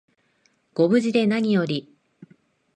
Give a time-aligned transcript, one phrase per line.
[0.73, 1.95] ご無事でなにより